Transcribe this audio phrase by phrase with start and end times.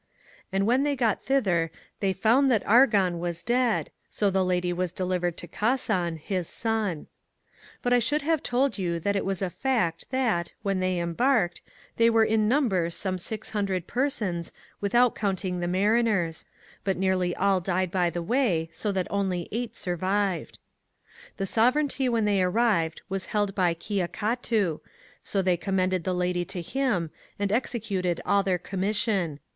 [0.51, 1.69] And when they got thither
[1.99, 7.05] they found that Argon was dead, so the Lady was delivered to Casan, his son.
[7.83, 11.61] But I should have told you that it is a fact that, when they embarked,
[11.97, 16.45] they were in number some 600 persons, without counting the mariners;
[16.83, 20.57] but nearly all died by the way, so that only eight survived.^
[21.37, 24.79] The sovereignty when they arrived was held by Kia CATU,
[25.23, 29.39] so they commended the Lady to him, and executed all their commission.